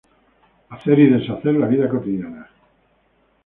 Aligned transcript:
Hacer 0.69 0.97
y 0.97 1.09
deshacer 1.11 1.53
la 1.53 1.67
vida 1.67 1.87
cotidiana. 1.87 2.49